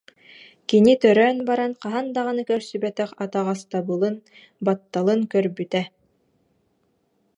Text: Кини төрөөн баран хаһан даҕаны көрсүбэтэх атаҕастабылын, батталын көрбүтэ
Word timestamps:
Кини 0.69 0.93
төрөөн 1.01 1.37
баран 1.49 1.73
хаһан 1.81 2.05
даҕаны 2.15 2.43
көрсүбэтэх 2.51 3.09
атаҕастабылын, 3.23 4.15
батталын 4.65 5.21
көрбүтэ 5.33 5.81